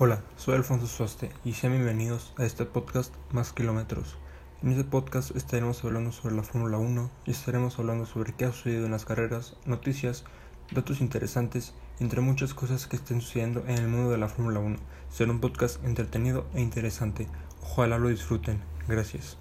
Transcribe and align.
Hola, 0.00 0.22
soy 0.36 0.54
Alfonso 0.54 0.86
Soste 0.86 1.32
y 1.44 1.54
sean 1.54 1.72
bienvenidos 1.72 2.32
a 2.36 2.44
este 2.44 2.64
podcast 2.64 3.12
Más 3.32 3.52
Kilómetros. 3.52 4.16
En 4.62 4.70
este 4.70 4.84
podcast 4.84 5.34
estaremos 5.34 5.82
hablando 5.82 6.12
sobre 6.12 6.36
la 6.36 6.44
Fórmula 6.44 6.78
1 6.78 7.10
y 7.26 7.32
estaremos 7.32 7.80
hablando 7.80 8.06
sobre 8.06 8.32
qué 8.32 8.44
ha 8.44 8.52
sucedido 8.52 8.84
en 8.84 8.92
las 8.92 9.04
carreras, 9.04 9.56
noticias, 9.66 10.22
datos 10.70 11.00
interesantes, 11.00 11.74
entre 11.98 12.20
muchas 12.20 12.54
cosas 12.54 12.86
que 12.86 12.94
estén 12.94 13.20
sucediendo 13.20 13.64
en 13.66 13.76
el 13.78 13.88
mundo 13.88 14.12
de 14.12 14.18
la 14.18 14.28
Fórmula 14.28 14.60
1. 14.60 14.76
Será 15.10 15.32
un 15.32 15.40
podcast 15.40 15.84
entretenido 15.84 16.46
e 16.54 16.60
interesante. 16.60 17.26
Ojalá 17.60 17.98
lo 17.98 18.08
disfruten. 18.08 18.62
Gracias. 18.86 19.36